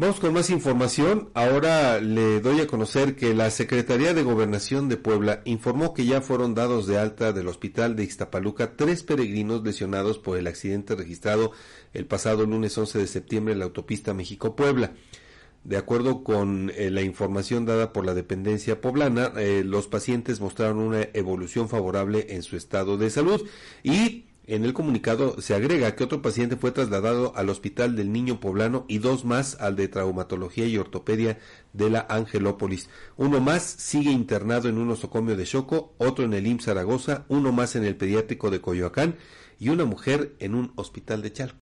[0.00, 1.28] Vamos con más información.
[1.34, 6.22] Ahora le doy a conocer que la Secretaría de Gobernación de Puebla informó que ya
[6.22, 11.52] fueron dados de alta del hospital de Ixtapaluca tres peregrinos lesionados por el accidente registrado
[11.92, 14.92] el pasado lunes 11 de septiembre en la autopista México-Puebla.
[15.64, 20.78] De acuerdo con eh, la información dada por la dependencia poblana, eh, los pacientes mostraron
[20.78, 23.46] una evolución favorable en su estado de salud
[23.82, 28.40] y en el comunicado se agrega que otro paciente fue trasladado al Hospital del Niño
[28.40, 31.38] Poblano y dos más al de Traumatología y Ortopedia
[31.72, 32.88] de la Angelópolis.
[33.16, 37.52] Uno más sigue internado en un osocomio de Choco, otro en el IMSS Zaragoza, uno
[37.52, 39.16] más en el pediátrico de Coyoacán
[39.60, 41.58] y una mujer en un hospital de Chalco.